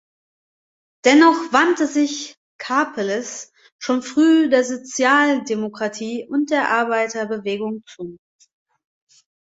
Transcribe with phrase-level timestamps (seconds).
[1.05, 8.17] Dennoch wandte sich Karpeles schon früh der Sozialdemokratie und der Arbeiterbewegung zu.